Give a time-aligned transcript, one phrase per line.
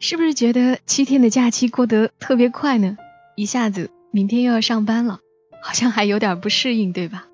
[0.00, 2.96] 是不是觉得七天的假期过得特别快呢？
[3.34, 5.20] 一下子明天又要上班了，
[5.60, 7.26] 好像还有点不适应，对吧？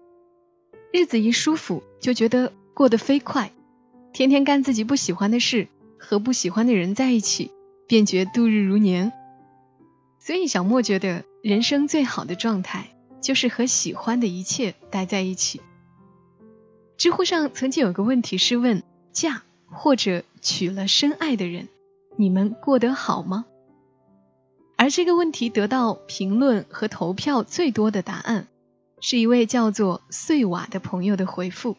[0.92, 3.53] 日子一舒服，就觉得过得飞快，
[4.12, 7.51] 天天干自己不喜欢的事，和不喜欢的人在一起，
[7.87, 9.12] 便觉度日如年。
[10.19, 12.89] 所以小莫觉得，人生最好的状态
[13.20, 15.61] 就是和喜欢的一切待在一起。
[16.97, 21.69] 知乎上曾经有个问题是问：嫁或者娶了深爱的人，
[22.17, 23.45] 你们过得好吗？
[24.77, 28.48] 而这个问题得到评论和投票最多的答案，
[29.01, 31.77] 是一位叫做碎瓦的朋友的回复。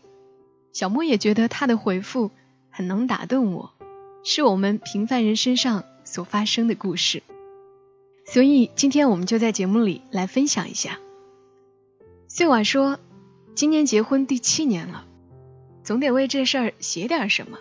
[0.73, 2.31] 小莫也觉得他的回复
[2.69, 3.71] 很能打动我，
[4.23, 7.23] 是我们平凡人身上所发生的故事。
[8.25, 10.99] 所以今天我们就在节目里来分享一下。
[12.27, 12.99] 碎瓦说，
[13.55, 15.05] 今年结婚第七年了，
[15.83, 17.59] 总得为这事儿写点什么。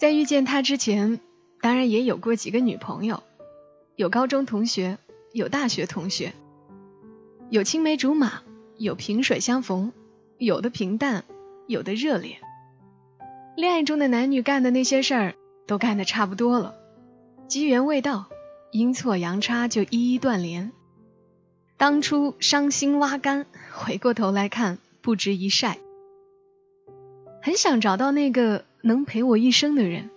[0.00, 1.20] 在遇见他之前，
[1.60, 3.22] 当然也有过几个女朋友，
[3.96, 4.96] 有高中同学，
[5.34, 6.32] 有大学同学，
[7.50, 8.40] 有青梅竹马，
[8.78, 9.92] 有萍水相逢，
[10.38, 11.24] 有的平淡，
[11.66, 12.38] 有的热烈。
[13.58, 15.34] 恋爱中的男女干的那些事儿
[15.66, 16.74] 都干得差不多了，
[17.46, 18.30] 机缘未到，
[18.72, 20.72] 阴错阳差就一一断联。
[21.76, 25.76] 当初伤心挖干，回过头来看，不值一晒。
[27.42, 30.10] 很想找到那个能陪我一生的人，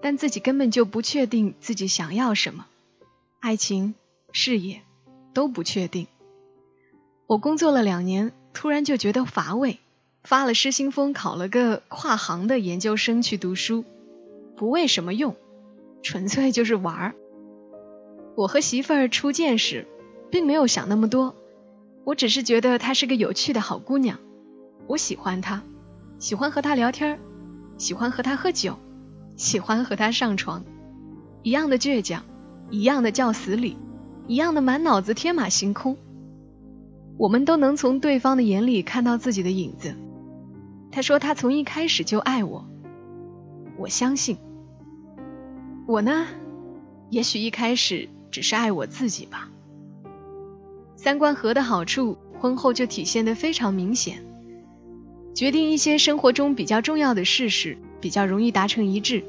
[0.00, 2.66] 但自己根本就不确定自己想要什么，
[3.40, 3.94] 爱情、
[4.32, 4.82] 事业
[5.32, 6.06] 都不确定。
[7.26, 9.78] 我工作了两年，突然就觉得乏味，
[10.24, 13.84] 发了失心疯，考了个跨行的研究生去读书，
[14.56, 15.36] 不为什么用，
[16.02, 17.14] 纯粹就是玩儿。
[18.34, 19.86] 我和媳妇儿初见时，
[20.30, 21.34] 并没有想那么多，
[22.04, 24.18] 我只是觉得她是个有趣的好姑娘，
[24.86, 25.62] 我喜欢她。
[26.18, 27.18] 喜欢和她聊天，
[27.78, 28.78] 喜欢和他喝酒，
[29.36, 30.64] 喜欢和他上床，
[31.42, 32.22] 一样的倔强，
[32.70, 33.76] 一样的叫死理，
[34.26, 35.96] 一样的满脑子天马行空。
[37.18, 39.94] 我们都能从对方的眼里看到自己的影子。
[40.90, 42.64] 他说他从一开始就爱我，
[43.76, 44.38] 我相信。
[45.86, 46.26] 我呢，
[47.10, 49.50] 也许一开始只是爱我自己吧。
[50.96, 54.24] 三观合的好处，婚后就体现得非常明显。
[55.34, 59.24] 决定一些生活中比较重要的事时，比较容易达成一致。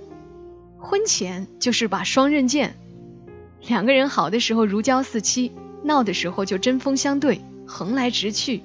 [0.77, 2.75] 婚前就是把双刃剑，
[3.67, 5.51] 两个人好的时候如胶似漆，
[5.83, 8.61] 闹的时候就针锋相对，横来直去，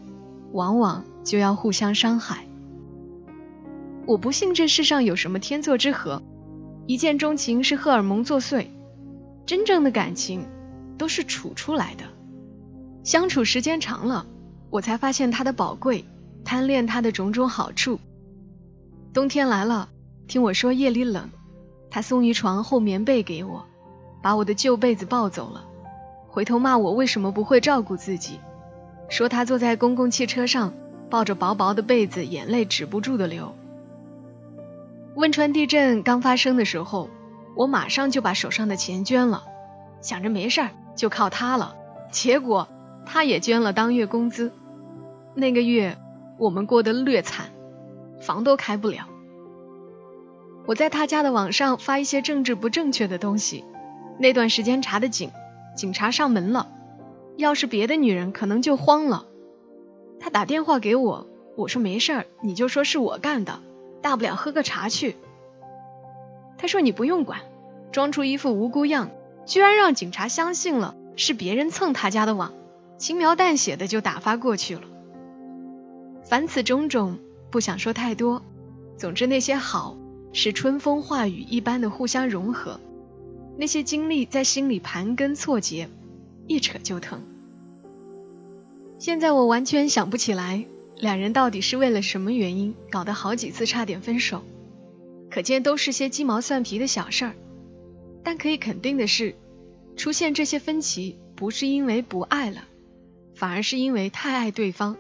[0.53, 2.45] 往往就要互相伤害。
[4.05, 6.23] 我不信这世上有什么天作之合，
[6.87, 8.67] 一见钟情是荷尔蒙作祟，
[9.47, 10.45] 真正的感情
[10.97, 12.05] 都是处出来的。
[13.05, 14.27] 相处时间长了，
[14.71, 16.05] 我才发现它的宝贵。
[16.49, 18.01] 贪恋他的种种好处。
[19.13, 19.91] 冬天来了，
[20.27, 21.29] 听我说夜里冷，
[21.91, 23.67] 他送一床厚棉被给我，
[24.23, 25.67] 把我的旧被子抱走了，
[26.27, 28.41] 回头骂我为什么不会照顾自己，
[29.11, 30.73] 说他坐在公共汽车上
[31.11, 33.55] 抱着薄薄的被子，眼泪止不住的流。
[35.17, 37.11] 汶川地震刚发生的时候，
[37.57, 39.45] 我马上就把手上的钱捐了，
[40.01, 41.77] 想着没事儿就靠他了，
[42.11, 42.69] 结果
[43.05, 44.51] 他也捐了当月工资，
[45.35, 45.99] 那个月。
[46.39, 47.47] 我们过得略惨，
[48.21, 49.09] 房都开不了。
[50.67, 53.65] 我在他家的网上发一些政治不正确的东西，
[54.19, 55.31] 那段时间查的紧，
[55.77, 56.69] 警察上门了。
[57.37, 59.25] 要是别的女人，可能就慌了。
[60.21, 63.61] 他打电话给我，我说没事儿，你就说是我干的，
[64.03, 65.17] 大不了喝个茶去。
[66.57, 67.41] 他说你不用管，
[67.93, 69.11] 装出一副无辜样，
[69.47, 72.53] 居然让警察相信了是别人蹭他家的网，
[72.99, 74.83] 轻描淡写的就打发过去了。
[76.29, 77.19] 凡此种种，
[77.51, 78.45] 不想说太多。
[78.99, 79.97] 总之，那些好
[80.33, 82.79] 是春风化雨一般的互相融合，
[83.57, 85.89] 那些经历在心里盘根错节，
[86.47, 87.23] 一扯就疼。
[88.99, 90.67] 现在我完全想不起来，
[90.97, 94.43] 两人到底是为了什么原因搞得好几次差点分手。
[95.31, 97.35] 可见都是些鸡毛蒜皮的小事儿。
[98.23, 99.35] 但可以肯定的是，
[99.97, 102.65] 出现这些分歧不是因为不爱了，
[103.35, 104.99] 反而是因为太爱对方。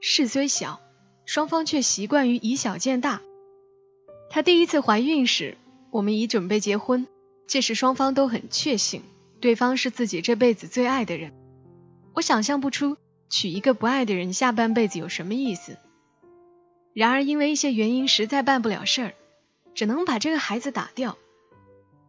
[0.00, 0.80] 事虽小，
[1.24, 3.20] 双方却习惯于以小见大。
[4.30, 5.56] 她第一次怀孕时，
[5.90, 7.06] 我们已准备结婚，
[7.46, 9.02] 届时双方都很确信
[9.40, 11.32] 对方是自己这辈子最爱的人。
[12.14, 12.96] 我想象不出
[13.28, 15.76] 娶一个不爱的人下半辈子有什么意思。
[16.92, 19.14] 然而因为一些原因实在办不了事儿，
[19.74, 21.18] 只能把这个孩子打掉。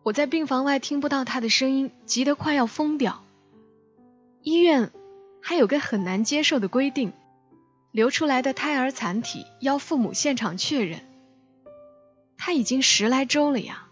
[0.04, 3.24] 我在病房外听不到他的声音，急得快要疯掉。
[4.42, 4.92] 医院
[5.42, 7.12] 还有个很难接受的规定，
[7.98, 11.00] 流出来的胎儿残体要父母现场确认。
[12.38, 13.88] 他已经十来周了呀，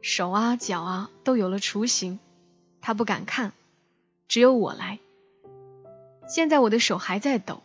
[0.00, 2.20] 手啊脚啊都有了雏形，
[2.80, 3.52] 他不敢看，
[4.28, 5.00] 只有我来。
[6.28, 7.64] 现在我的手还在抖，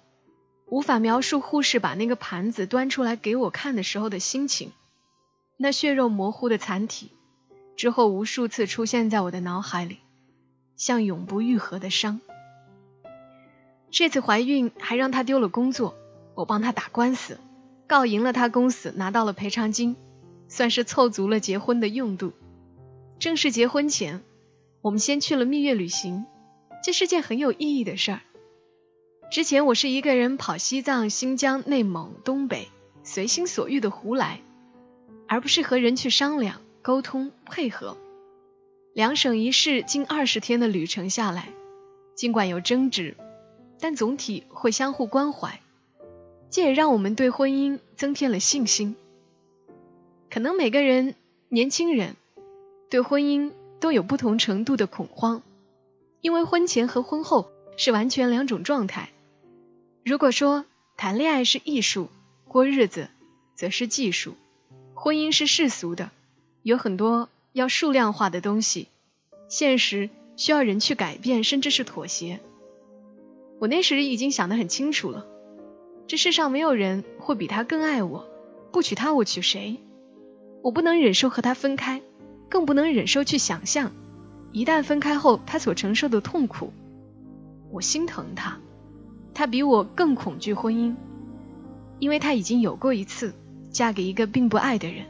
[0.65, 4.71] 无法描述护士把那个盘子端出来给我看的时候的心情。
[5.57, 7.11] 那血肉模糊的残体。
[7.75, 9.99] 之后无数次出现在我的脑海里，
[10.75, 12.19] 像永不愈合的伤。
[13.93, 15.95] 这次怀孕还让她丢了工作，
[16.33, 17.37] 我帮她打官司，
[17.85, 19.95] 告赢了她公司，拿到了赔偿金，
[20.47, 22.33] 算是凑足了结婚的用度。
[23.19, 24.23] 正式结婚前，
[24.81, 26.25] 我们先去了蜜月旅行，
[26.83, 28.21] 这是件很有意义的事儿。
[29.31, 32.69] 之前我是一个人跑西藏、新疆、内蒙、东北，
[33.03, 34.41] 随心所欲的胡来，
[35.27, 36.61] 而不是和人去商量。
[36.81, 37.95] 沟通配合，
[38.93, 41.49] 两省一市近二十天的旅程下来，
[42.15, 43.15] 尽管有争执，
[43.83, 45.59] 但总体会相互关怀，
[46.49, 48.95] 这也让我们对婚姻增添了信心。
[50.29, 51.15] 可能每个人
[51.49, 52.15] 年轻人
[52.89, 53.51] 对婚姻
[53.81, 55.43] 都有不同程度的恐慌，
[56.21, 59.09] 因为婚前和婚后是完全两种状态。
[60.05, 60.63] 如果说
[60.95, 62.07] 谈恋爱是艺术，
[62.47, 63.09] 过日子
[63.53, 64.35] 则是技术，
[64.93, 66.09] 婚姻是世俗的。
[66.61, 68.87] 有很多要数量化的东西，
[69.49, 72.39] 现实需要人去改变，甚至是妥协。
[73.63, 75.25] 我那时已经想得很清楚了，
[76.05, 78.27] 这世上没有人会比他更爱我，
[78.73, 79.77] 不娶她我娶谁？
[80.61, 82.01] 我不能忍受和他分开，
[82.49, 83.93] 更不能忍受去想象
[84.51, 86.73] 一旦分开后他所承受的痛苦。
[87.71, 88.59] 我心疼他，
[89.33, 90.95] 他比我更恐惧婚姻，
[91.99, 93.33] 因为他已经有过一次
[93.71, 95.05] 嫁给一个并不爱的人。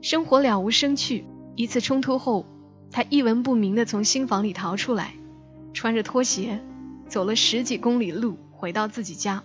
[0.00, 1.26] 生活了无生趣。
[1.54, 2.46] 一次冲突后，
[2.90, 5.12] 他一文不名的从新房里逃出来，
[5.74, 6.60] 穿着拖鞋
[7.08, 9.42] 走了十几公里路回到自己家，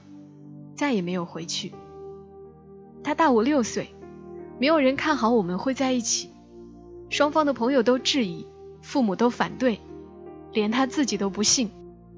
[0.75, 1.71] 再也没有回去。
[3.03, 3.93] 他大我六岁，
[4.59, 6.29] 没有人看好我们会在一起，
[7.09, 8.45] 双方的朋友都质疑，
[8.81, 9.79] 父母都反对，
[10.53, 11.69] 连他自己都不信，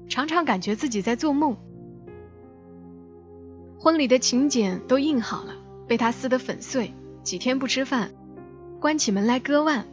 [0.08, 1.56] 常常感觉自己在做梦。
[3.78, 5.54] 婚礼的请柬都印好了，
[5.86, 6.92] 被他撕得粉碎，
[7.22, 8.10] 几天不吃饭。
[8.80, 9.86] 关起门来割腕，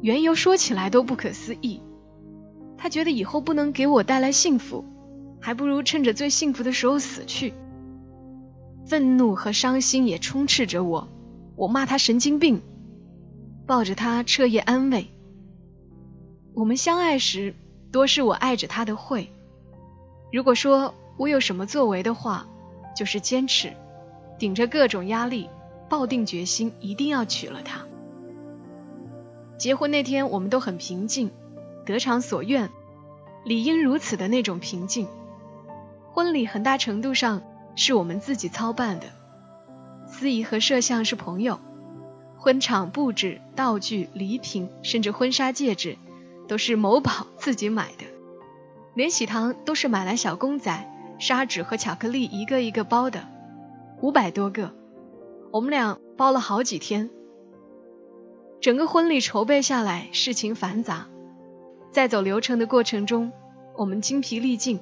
[0.00, 1.80] 缘由说起来都不可思议。
[2.78, 4.84] 他觉得以后不能给我带来幸福，
[5.40, 7.52] 还不如趁着最幸福的时候死去。
[8.86, 11.08] 愤怒和伤心也充斥着我，
[11.56, 12.62] 我骂他神经病，
[13.66, 15.08] 抱着他彻夜安慰。
[16.54, 17.54] 我们相爱时，
[17.92, 19.28] 多是我爱着他的会。
[20.32, 22.46] 如果说我有什么作为的话，
[22.96, 23.72] 就是坚持，
[24.38, 25.48] 顶着各种压力，
[25.88, 27.84] 抱定决心，一定要娶了她。
[29.58, 31.30] 结婚那天，我们都很平静，
[31.88, 32.68] 得偿所愿，
[33.44, 35.08] 理应如此的那种平静。
[36.12, 37.42] 婚礼很大程度上
[37.76, 39.06] 是我们自己操办的，
[40.06, 41.58] 司仪和摄像是朋友，
[42.36, 45.96] 婚场布置、道具、礼品，甚至婚纱戒指，
[46.46, 48.04] 都是某宝自己买的，
[48.92, 53.26] 连喜糖都是买来小公仔、砂纸和巧克力一个一个包的，
[54.02, 54.74] 五百多个，
[55.52, 57.08] 我们俩包了好几天。
[58.60, 61.06] 整个婚礼筹备下来，事情繁杂，
[61.90, 63.32] 在走流程的过程中，
[63.76, 64.80] 我们精疲力尽，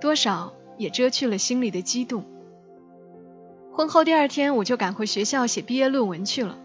[0.00, 2.24] 多少也遮去了心里的激动。
[3.72, 6.58] 婚后第二天，我就赶回学校写毕业论文去了。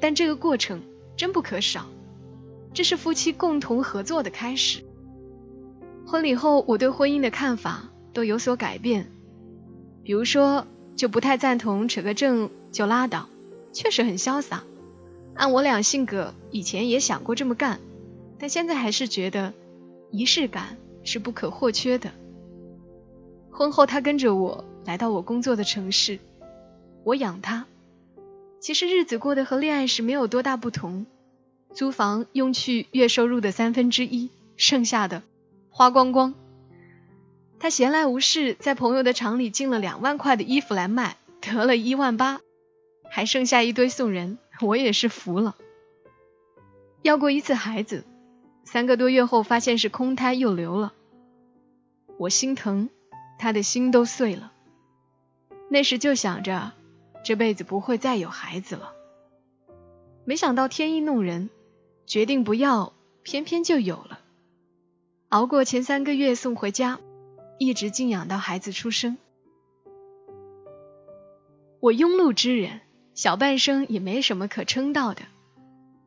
[0.00, 0.82] 但这个过程
[1.16, 1.86] 真不可少，
[2.72, 4.84] 这是夫妻共同合作的开始。
[6.06, 9.10] 婚礼后，我对婚姻的看法都有所改变，
[10.02, 13.28] 比如说，就不太赞同扯个证就拉倒，
[13.72, 14.62] 确实很潇洒。
[15.34, 17.80] 按我俩性格，以前也想过这么干，
[18.44, 19.54] 但现在还是觉得
[20.10, 22.12] 仪式感是不可或缺的。
[23.50, 26.18] 婚后，他跟着我来到我工作的城市，
[27.04, 27.64] 我养他。
[28.60, 31.06] 其实日子过得和恋爱时没有多大不同，
[31.72, 35.22] 租房用去月收入的三分之一，剩下的
[35.70, 36.34] 花光光。
[37.58, 42.42] 他闲来无事，在朋友的厂里进了两万块的衣服来卖，得了一万八，
[43.08, 44.36] 还剩下一堆送人。
[44.60, 45.56] 我也是服了，
[47.00, 48.04] 要过一次孩子，
[48.64, 50.92] 三个多月后发现是空胎又流了，
[52.18, 52.88] 我心疼，
[53.38, 54.52] 他的心都碎了。
[55.68, 56.72] 那时就想着
[57.24, 58.92] 这辈子不会再有孩子了。
[60.24, 61.50] 没想到天意弄人，
[62.06, 62.92] 决定不要，
[63.22, 64.20] 偏偏就有了。
[65.28, 67.00] 熬过前三个月送回家，
[67.58, 69.18] 一直静养到孩子出生。
[71.80, 72.80] 我庸碌之人，
[73.14, 75.22] 小半生也没什么可称道的，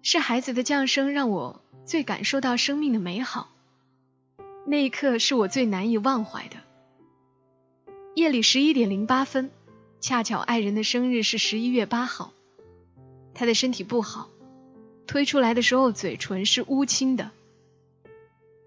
[0.10, 3.50] 是孩子的降生让我最感受到生命的美好。
[4.66, 6.56] 那一刻是我最难以忘怀的。
[8.16, 9.52] 夜里十一点零八分，
[10.00, 12.32] 恰巧爱人的生日是十一月八号，
[13.34, 14.30] 他的身体不好，
[15.08, 17.32] 推出来的时候嘴唇是乌青的。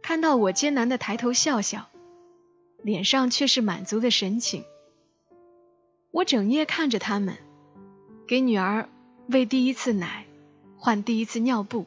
[0.03, 1.89] 看到我艰难的抬头笑笑，
[2.83, 4.65] 脸上却是满足的神情。
[6.11, 7.39] 我整夜看着他们，
[8.27, 8.91] 给女儿
[9.29, 10.27] 喂第一次奶，
[10.83, 11.85] 换第一次尿布。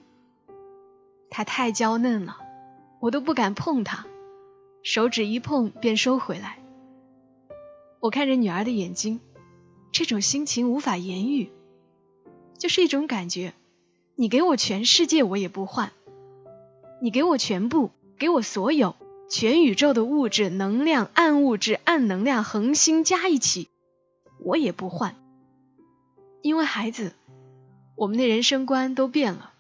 [1.32, 2.38] 她太娇嫩了，
[3.00, 4.06] 我都不敢碰她，
[4.84, 6.60] 手指一碰便收回来。
[8.00, 9.20] 我看着女儿的眼睛，
[9.92, 11.50] 这种心情无法言喻，
[12.60, 13.54] 就是一种感觉。
[14.16, 15.90] 你给我全世界，我也不换；
[17.02, 17.90] 你给我全部。
[18.20, 18.96] 给我所有
[19.28, 23.68] 全宇宙的物质、能量、暗物质、暗能量、恒星加一起，
[24.40, 25.16] 我也不换。
[26.42, 27.14] 因为孩子，
[28.04, 29.54] 我们的人生观都变了。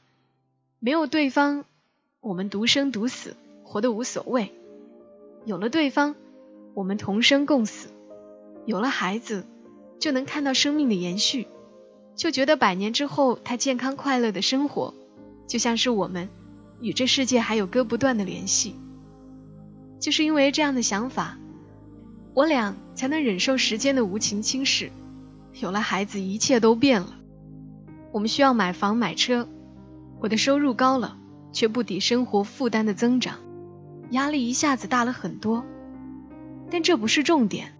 [0.80, 1.64] 没有对方，
[2.20, 4.50] 我们独生独死，活得无所谓；
[5.46, 6.16] 有了对方，
[6.74, 7.88] 我们同生共死；
[8.66, 9.46] 有了孩子，
[9.98, 11.48] 就能看到生命的延续，
[12.18, 14.94] 就觉得百年之后他健康快乐的生活，
[15.48, 16.28] 就像是我们。
[16.82, 18.76] 与这世界还有割不断的联系，
[20.02, 21.38] 就是因为这样的想法，
[22.34, 24.90] 我俩才能忍受时间的无情侵蚀。
[25.62, 27.20] 有了孩子，一切都变了。
[28.13, 29.50] 我们需要买房买车，
[30.22, 31.17] 我的收入高了，
[31.51, 33.39] 却不抵生活负担的增长，
[34.12, 35.65] 压力一下子大了很多。
[36.70, 37.74] 但这不是重点，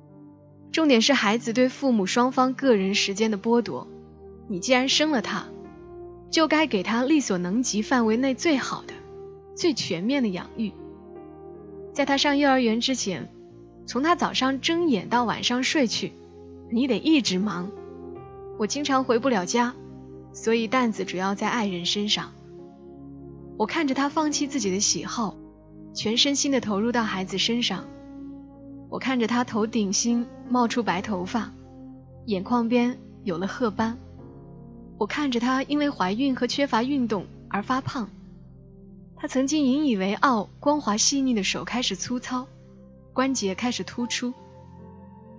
[0.74, 3.88] 重点是孩子对父母双方个人时间的剥夺。
[4.50, 5.46] 你既然生了他。
[6.32, 8.94] 就该给他力所能及范围内最好的、
[9.54, 10.72] 最全面的养育。
[11.94, 13.30] 在他上幼儿园之前，
[13.86, 16.12] 从他早上睁眼到晚上睡去，
[16.72, 17.70] 你得一直忙。
[18.58, 19.76] 我经常回不了家，
[20.34, 22.32] 所以担子主要在爱人身上。
[23.56, 25.36] 我看着他放弃自己的喜好，
[25.94, 27.86] 全身心的投入到孩子身上。
[28.90, 31.52] 我看着他头顶心冒出白头发，
[32.26, 33.98] 眼眶边有了褐斑。
[34.98, 38.10] 我看着他因为怀孕和缺乏运动而发胖，
[39.16, 42.48] 他曾经引以为傲、光滑细腻的手开始粗糙，
[43.14, 44.34] 关节开始突出。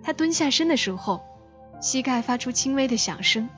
[0.02, 1.22] 他蹲下身的时候，
[1.80, 3.48] 膝盖发出轻微的响声。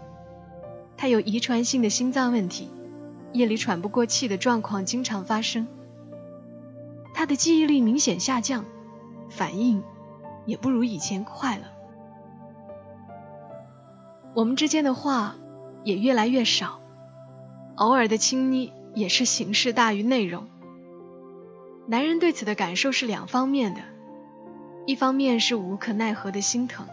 [0.96, 2.70] 他有遗传性的心脏问题，
[3.32, 5.66] 夜里喘不过气的状况经常发生。
[7.14, 8.64] 他的记忆力明显下降，
[9.28, 9.82] 反应
[10.44, 11.64] 也不如以前快了。
[14.34, 15.36] 我们之间的话。
[15.84, 16.80] 也越来越少，
[17.76, 20.48] 偶尔的亲昵也是形式大于内容。
[21.86, 23.82] 男人对此的感受是两方面的，
[24.84, 26.88] 一方面是无可奈何的心疼，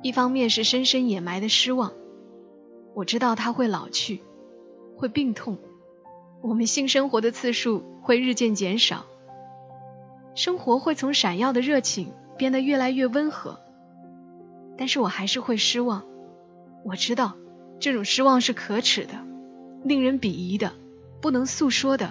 [0.00, 1.92] 一方面是深深掩埋的失望。
[2.98, 4.22] 我知道他会老去，
[4.96, 5.56] 会病痛，
[6.40, 9.06] 我们性生活的次数会日渐减少，
[10.34, 13.60] 生活会从闪耀的热情变得越来越温和，
[14.76, 16.02] 但是我还是会失望。
[16.84, 17.36] 我知道。
[17.78, 19.12] 这种失望是可耻的，
[19.84, 20.72] 令人鄙夷的，
[21.20, 22.10] 不能诉说的。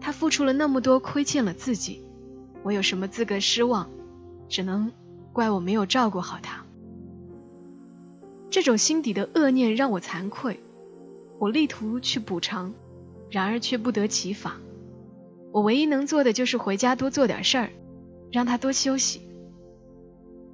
[0.00, 2.02] 他付出了那么多，亏欠了自己，
[2.64, 3.88] 我有什么资格失望？
[4.48, 4.90] 只能
[5.32, 6.64] 怪我没有照顾好他。
[8.50, 10.58] 这种心底的恶念让我惭愧，
[11.38, 12.74] 我力图去补偿，
[13.30, 14.56] 然而却不得其法。
[15.52, 17.70] 我唯一能做的就是回家多做点事儿，
[18.32, 19.20] 让他多休息。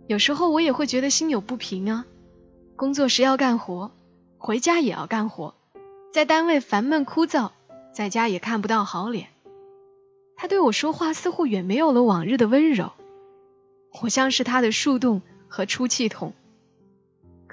[0.07, 2.07] 有时候我也会觉得心有不平啊。
[2.76, 3.91] 工作时要干活，
[4.37, 5.55] 回家也要干活，
[6.12, 7.50] 在单位烦闷枯燥，
[7.95, 9.29] 在家也看不到好脸。
[10.37, 12.93] 他对我说话似乎远没有了往日的温柔，
[14.03, 16.35] 我像是他的树洞和出气筒，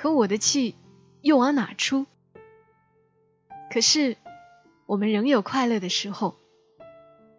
[0.04, 0.76] 可我的气
[1.22, 2.08] 又往哪出？
[3.72, 4.18] 可是
[4.86, 6.36] 我们仍有快乐的时候，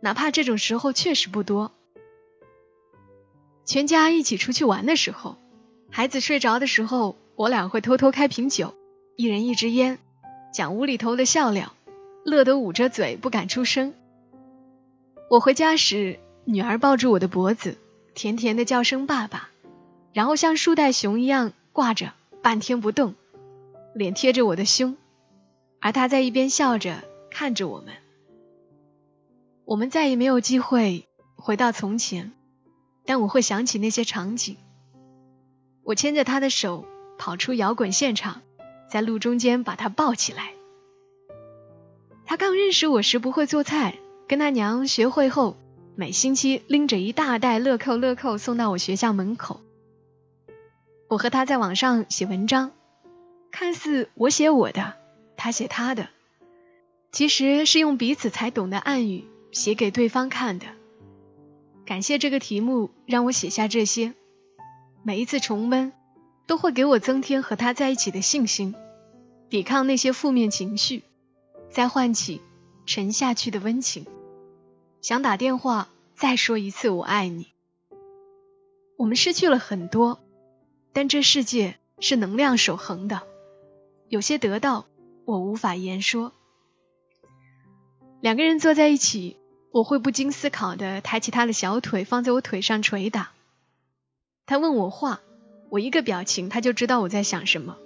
[0.01, 1.73] 哪怕这种时候确实不多。
[3.67, 5.37] 全家一起出去玩的时候，
[5.91, 7.17] 孩子睡着的时候。
[7.37, 8.75] 我俩会偷偷开瓶酒，
[9.17, 9.99] 一人一支烟，
[10.55, 11.75] 讲无厘头的笑料，
[12.25, 13.93] 乐得捂着嘴不敢出声。
[15.29, 17.77] 我回家时，女儿抱住我的脖子，
[18.15, 19.51] 甜甜的叫声“爸爸”，
[20.15, 22.13] 然后像树袋熊一样挂着，
[22.45, 23.15] 半天不动，
[23.95, 24.99] 脸贴着我的胸，
[25.81, 27.95] 而他在一边笑着看着我们。
[29.65, 32.33] 我们再也没有机会回到从前，
[33.07, 34.59] 但我会想起那些场景。
[35.85, 36.85] 我牵着他的手。
[37.17, 38.43] 跑出摇滚现场，
[38.91, 40.53] 在路中间把他抱起来。
[42.27, 45.57] 他刚认识我时不会做菜，跟他娘学会后，
[45.95, 49.61] 每星期拎着一大袋乐扣乐扣送到我学校门口。
[51.09, 52.73] 我和他在网上写文章，
[53.51, 54.95] 看似我写我的，
[55.37, 56.09] 他写他的，
[57.13, 60.67] 其实是用彼此才懂的暗语写给对方看的。
[61.85, 64.15] 感谢这个题目让我写下这些，
[65.03, 65.93] 每一次重温
[66.47, 68.75] 都会给我增添和他在一起的信心，
[69.51, 71.03] 抵抗那些负面情绪，
[71.71, 72.41] 再唤起
[72.87, 74.07] 沉下去的温情。
[75.03, 77.49] 想打电话再说一次我爱你。
[78.97, 80.24] 我们失去了很多，
[80.95, 83.21] 但这世界是能量守恒的，
[84.09, 84.87] 有些得到
[85.27, 86.33] 我无法言说。
[88.23, 89.37] 两个人坐在一起。
[89.75, 93.33] 我会不经思考的抬起他的小腿，放在我腿上捶打。
[94.47, 95.21] 他问我话，
[95.69, 97.77] 我一个表情，他就知道我在想什么。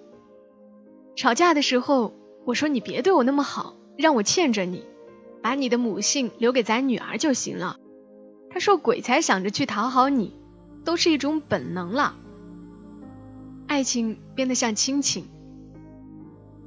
[1.17, 2.13] 吵架的时候，
[2.45, 4.85] 我说你别对我那么好，让我欠着你，
[5.41, 7.79] 把你的母性留给咱女儿就行了。
[8.51, 10.37] 他说鬼才想着去讨好你，
[10.85, 12.17] 都是一种本能了。
[13.69, 15.27] 爱情变得像亲情，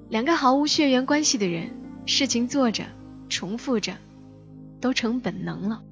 [0.08, 1.72] 两个毫无血缘关系的人，
[2.05, 2.86] 事情做着，
[3.27, 3.98] 重复着。
[4.79, 5.84] 都成本能了，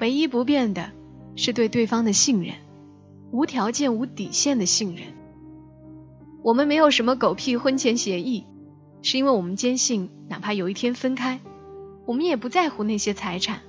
[0.00, 0.90] 唯一不变的
[1.34, 2.56] 是对对方的信任，
[3.32, 5.06] 无条件、无底线的信任。
[6.42, 8.44] 我们没有什么狗屁婚前协议，
[9.00, 11.40] 是因为我们坚信，哪怕有一天分开，
[12.06, 13.60] 我们也不在乎那些财产。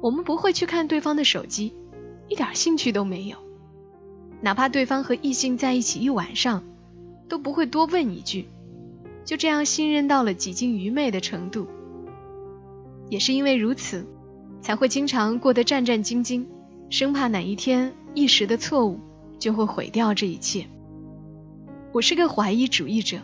[0.00, 1.74] 我们不会去看对方的手机，
[2.28, 3.36] 一点兴趣都没有。
[4.40, 6.62] 哪怕对方和异性在一起一晚上，
[7.28, 8.46] 都不会多问一句。
[9.24, 11.66] 就这样信任到了几近愚昧的程度。
[13.10, 14.06] 也是因为如此，
[14.62, 16.46] 才会经常过得战战兢兢，
[16.88, 19.00] 生怕哪一天一时的错误
[19.38, 20.66] 就会毁掉这一切。
[21.92, 23.18] 我是个怀疑主义者，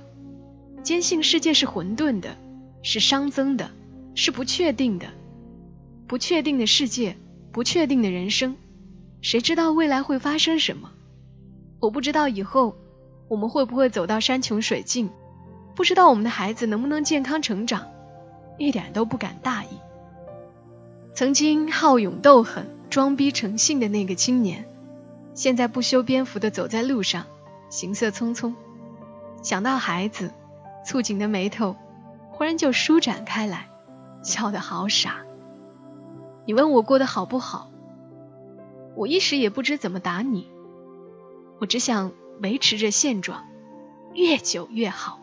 [0.83, 2.37] 坚信世界是混沌的，
[2.83, 3.71] 是熵增的，
[4.15, 5.07] 是不确定的。
[6.07, 7.17] 不确定的世界，
[7.53, 8.57] 不确定的人生，
[9.23, 10.91] 谁知道未来会发生什么？
[11.85, 12.77] 我不知道以后
[13.29, 15.11] 我们会不会走到山穷水尽，
[15.75, 17.89] 不知道我们的孩子能不能健康成长。
[18.57, 19.69] 一点都不敢大意。
[21.13, 24.67] 曾经好勇斗狠、装逼成性的那个青年，
[25.35, 27.27] 现在不修边幅的走在路上，
[27.69, 28.55] 行色匆匆。
[29.43, 30.31] 想到孩子，
[30.87, 31.77] 蹙紧的眉头
[32.31, 33.69] 忽然就舒展开来，
[34.23, 35.19] 笑得好傻。
[36.47, 37.71] 你问我过得好不好，
[38.95, 40.54] 我一时也不知怎么答你。
[41.65, 43.43] 我只想维持着现状，
[44.13, 45.19] 越久越好，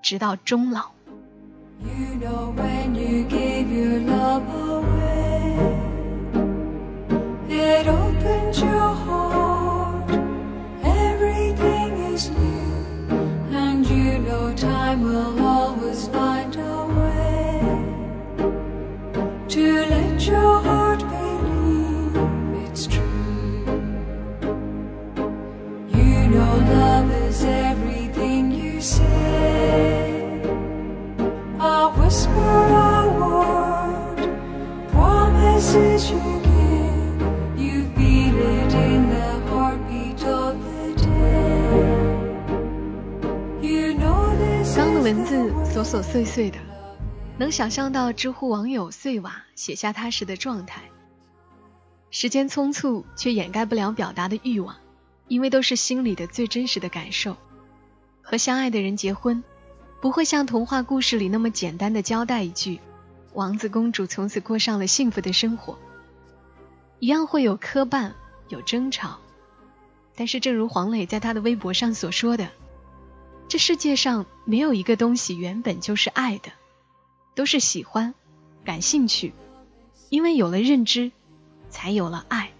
[0.00, 0.92] 直到终老。
[1.80, 5.56] You know when you gave your love away,
[7.48, 10.08] it opens your heart.
[10.84, 12.45] Everything is new,
[45.76, 46.56] 琐琐碎碎的，
[47.36, 50.84] 能想象到知乎网友碎瓦写下他时的状态。
[52.10, 54.76] 时间匆促，却掩盖不了表达的欲望，
[55.28, 57.36] 因为都是心里的最真实的感受。
[58.22, 59.44] 和相爱的人结婚。
[60.00, 62.80] 不会像童话故事里那么简单的交代一句，
[63.34, 65.78] 王子公主从此过上了幸福的生活。
[67.00, 68.12] 一样会有磕绊，
[68.48, 69.18] 有争吵。
[70.14, 72.48] 但是正如黄磊在他的微博上所说的，
[73.48, 76.50] 这世界上没有一个东西原本就是爱的，
[77.34, 78.14] 都是喜欢、
[78.64, 79.32] 感兴趣，
[80.08, 81.12] 因为有了认知，
[81.70, 82.50] 才有了爱。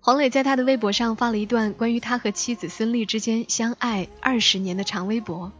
[0.00, 5.50] 黄磊在他的微博上发了一段关于他和妻子孙俪之间相爱二十年的长微博。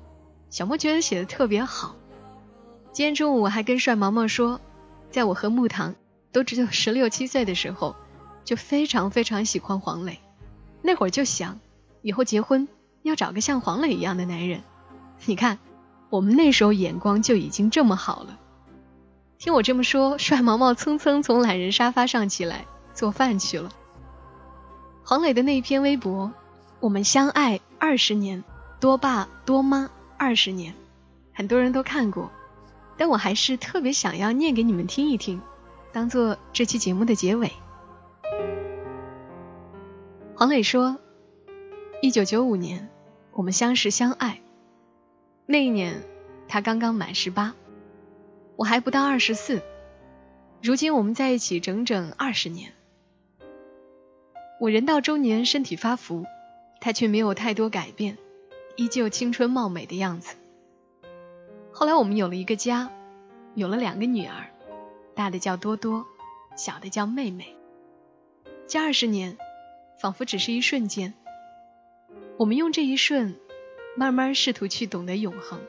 [0.51, 1.97] 小莫觉得写的特别好。
[2.93, 4.61] 今天中午我还跟帅毛毛说，
[5.11, 5.97] 在我和木糖
[6.31, 7.97] 都只有十六七岁的时候，
[8.45, 10.21] 就非常非常喜欢黄磊。
[10.83, 11.59] 那会儿就想，
[12.03, 12.69] 以后结婚
[13.05, 14.63] 要找个像黄磊一样的男人。
[15.27, 15.59] 你看，
[16.09, 18.39] 我们那时候眼光就已经这么好了。
[19.39, 22.65] 听我这么说，帅毛毛蹭蹭从懒人沙发上起来
[22.95, 23.71] 做饭去了。
[25.05, 26.33] 黄磊的那篇微博，
[26.81, 28.43] 我们相爱二十年，
[28.81, 29.91] 多爸多妈。
[30.17, 30.73] 二十年，
[31.35, 32.31] 很多人都看过，
[32.97, 35.43] 但我还是特别想要念给你们听一听，
[35.93, 37.53] 当做这期节目的结尾。
[40.35, 40.97] 黄磊说
[42.01, 42.89] ：“一九九五年，
[43.35, 44.41] 我们相识相爱。
[45.45, 46.03] 那一年，
[46.47, 47.55] 他刚刚满十八，
[48.55, 49.61] 我还不到二十四。
[50.63, 52.73] 如今我们在一起整整二十年。
[54.61, 56.25] 我人到中年，身体发福，
[56.81, 58.17] 他却没有太多改变，
[58.77, 60.37] 依旧青春貌美的样子。
[61.73, 62.89] 后来我们有了一个家，
[63.55, 64.47] 有了两个女儿，
[65.17, 66.07] 大的叫多多，
[66.57, 67.57] 小的叫妹妹。
[68.69, 69.37] 这二十年，
[70.01, 71.15] 仿佛只是一瞬间。
[72.37, 73.37] 我们用这一瞬，
[73.97, 75.61] 慢慢试图去懂得永恒，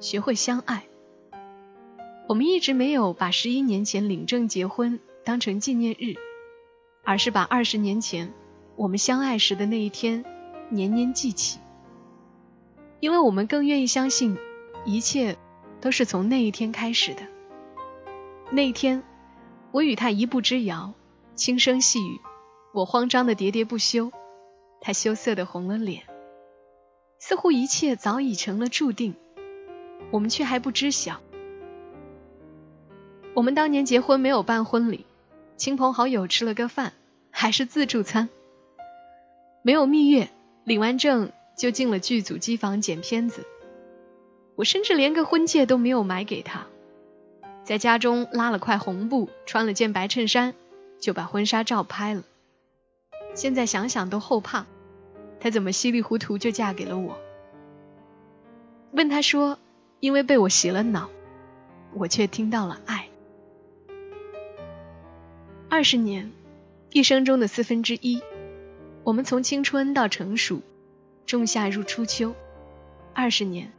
[0.00, 0.84] 学会相爱。
[2.26, 6.14] 我们一直没有把十一年前领证结婚当成纪念日，
[7.04, 8.32] 而是把二十年前
[8.76, 10.24] 我们相爱时的那一天
[10.70, 11.58] 年年记起，
[13.00, 14.38] 因为我们更愿意相信，
[14.86, 15.36] 一切
[15.82, 17.20] 都是从那一天开始的。
[18.50, 19.02] 那一天，
[19.70, 20.94] 我与他一步之遥。
[21.34, 22.20] 轻声细语，
[22.72, 24.12] 我慌张的喋喋不休，
[24.86, 26.02] 他羞涩的红了脸，
[27.18, 29.14] 似乎一切早已成了注定，
[30.10, 31.22] 我们却还不知晓。
[33.32, 35.06] 我们当年结婚没有办婚礼，
[35.56, 36.92] 亲朋好友吃了个饭，
[37.30, 38.28] 还是自助餐，
[39.62, 40.28] 没有蜜月，
[40.64, 43.46] 领完证就进了剧组机房剪片子，
[44.54, 46.66] 我甚至连个婚戒都没有买给他，
[47.64, 50.54] 在家中拉了块红布，穿了件白衬衫。
[51.00, 52.22] 就把婚纱照拍了。
[53.34, 54.64] 现在想想都后怕，
[55.44, 57.18] 她怎么稀里糊涂就嫁给了我？
[58.92, 59.58] 问她说，
[60.00, 61.10] 因为被我洗了脑，
[61.92, 63.10] 我却听到了爱。
[65.68, 66.32] 二十年，
[66.92, 68.22] 一生中的四分之一，
[69.02, 70.62] 我们从青春到成熟，
[71.26, 72.34] 仲夏入初秋。
[73.12, 73.70] 二十年，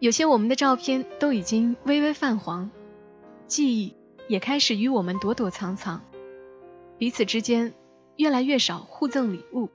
[0.00, 2.68] 有些我们的照片都已经微微泛黄，
[3.46, 3.94] 记忆
[4.26, 6.02] 也开始与我们躲躲藏藏。
[6.98, 7.74] 彼此之间
[8.16, 9.70] 越来越少互赠礼物，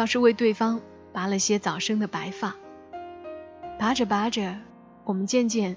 [0.00, 0.80] 倒是为对方
[1.12, 2.56] 拔了些早生的白发。
[3.78, 4.56] 拔着拔着，
[5.04, 5.76] 我们渐渐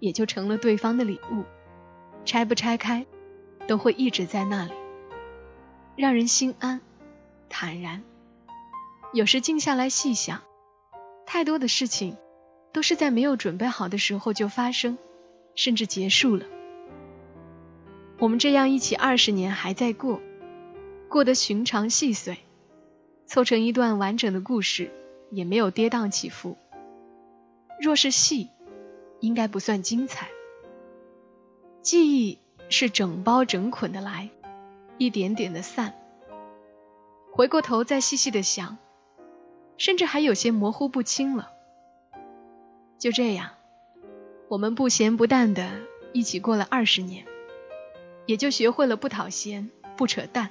[0.00, 1.44] 也就成了对方的礼物，
[2.26, 3.06] 拆不拆开，
[3.66, 4.72] 都会一直在那里，
[5.96, 6.82] 让人心安
[7.48, 8.02] 坦然。
[9.14, 10.42] 有时静下来细想，
[11.24, 12.18] 太多的事情
[12.70, 14.98] 都是在没有准备好的时候就发生，
[15.54, 16.44] 甚至结束了。
[18.18, 20.20] 我们这样一起二十年还在过，
[21.08, 22.36] 过得寻常细碎，
[23.26, 24.90] 凑成一段完整的故事，
[25.30, 26.56] 也没有跌宕起伏。
[27.80, 28.50] 若是戏，
[29.20, 30.28] 应该不算精彩。
[31.82, 34.30] 记忆是整包整捆的来，
[34.98, 35.94] 一点点的散。
[37.32, 38.78] 回过头再细细的想，
[39.76, 41.50] 甚至还有些模糊不清了。
[42.98, 43.50] 就这样，
[44.48, 45.80] 我们不咸不淡的
[46.12, 47.26] 一起过了二十年。
[48.26, 50.48] 也就学会了不讨嫌、不扯淡。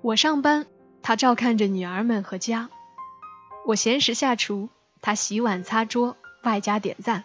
[0.00, 0.66] 我上班，
[1.02, 2.68] 他照看着女儿们和家；
[3.66, 4.68] 我闲时下厨，
[5.00, 7.24] 他洗碗擦桌，外加点赞。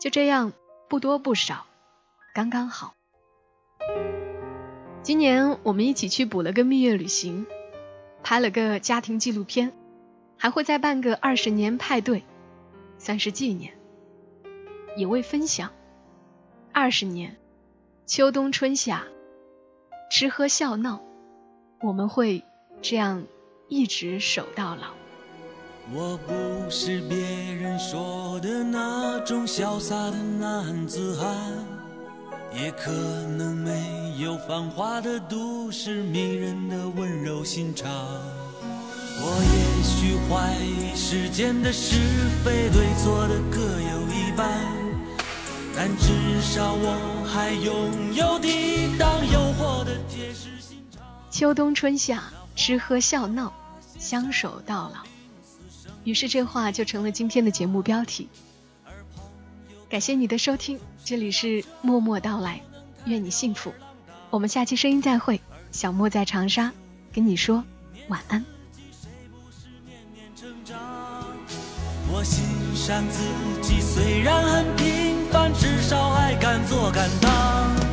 [0.00, 0.52] 就这样，
[0.88, 1.66] 不多不少，
[2.34, 2.94] 刚刚好。
[5.02, 7.46] 今年我们一起去补了个蜜月旅行，
[8.22, 9.72] 拍了个家庭纪录片，
[10.36, 12.24] 还会再办个二十年派对，
[12.98, 13.74] 算是纪念，
[14.96, 15.72] 也为分享。
[16.72, 17.36] 二十年。
[18.06, 19.04] 秋冬春夏，
[20.10, 21.02] 吃喝笑闹，
[21.82, 22.42] 我们会
[22.80, 23.22] 这样
[23.68, 24.88] 一直守到老。
[25.92, 31.34] 我不是别人说的那种潇洒的男子汉，
[32.54, 37.90] 也可能没有繁华的都市迷人的温柔心肠。
[39.20, 41.96] 我也许怀疑世间的是
[42.44, 44.48] 非对错的各有一半。
[45.74, 51.02] 但至少我还拥有抵挡诱惑的铁石心肠。
[51.30, 52.24] 秋冬春夏，
[52.58, 53.54] 吃喝笑闹，
[54.00, 55.04] 相守到老。
[56.02, 58.28] 于是这话就成了今天的节目标题。
[59.88, 62.60] 感谢你的收听，这里是默默到来，
[63.06, 63.72] 愿你幸福。
[64.30, 65.40] 我们下期声音再会，
[65.70, 66.72] 小莫在长沙
[67.12, 67.62] 跟你说
[68.08, 68.44] 晚安。
[72.10, 72.44] 我欣
[72.74, 73.22] 赏自
[73.62, 77.87] 己，虽然很平凡，至少还敢做敢当。